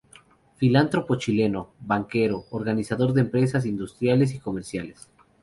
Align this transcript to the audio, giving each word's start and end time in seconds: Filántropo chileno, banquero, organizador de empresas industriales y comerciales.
Filántropo 0.55 1.13
chileno, 1.17 1.73
banquero, 1.79 2.45
organizador 2.49 3.13
de 3.13 3.21
empresas 3.21 3.67
industriales 3.67 4.33
y 4.33 4.39
comerciales. 4.39 5.11